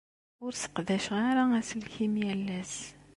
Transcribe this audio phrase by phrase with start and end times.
[0.43, 2.75] Ur sseqdaceɣ ara aselkim yal ass.